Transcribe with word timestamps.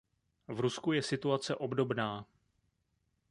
V 0.47 0.59
Rusku 0.59 0.91
je 0.91 1.01
situace 1.01 1.55
obdobná. 1.55 2.25